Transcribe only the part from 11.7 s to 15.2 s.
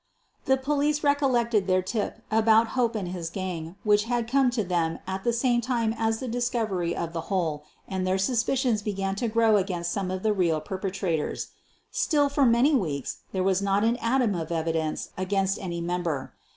Still, for many weeks, there was not an atom of evidence